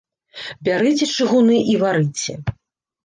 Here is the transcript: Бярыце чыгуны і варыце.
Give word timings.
Бярыце 0.67 1.05
чыгуны 1.17 1.57
і 1.75 1.79
варыце. 1.85 2.33